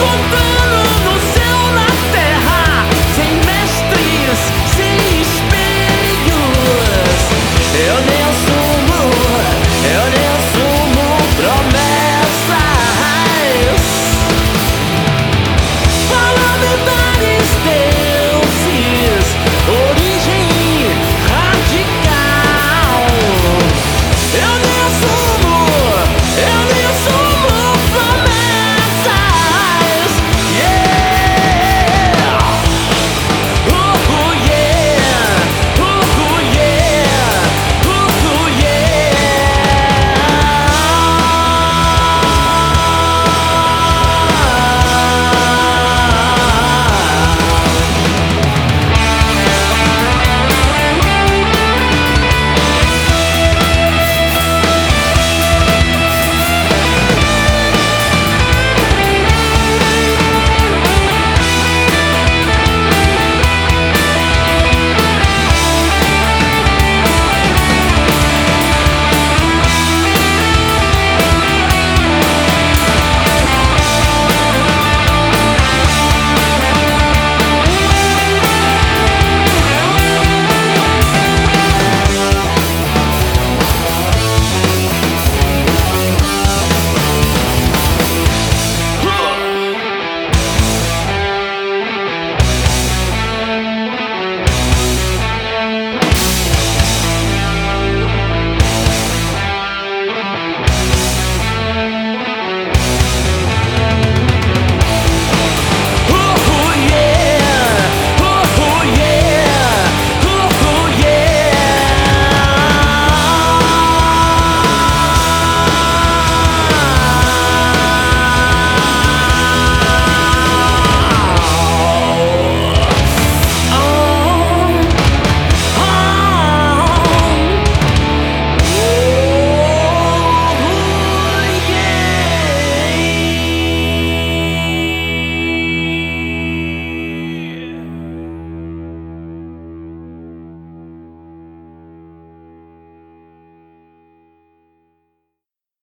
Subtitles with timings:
[0.00, 0.29] Boom!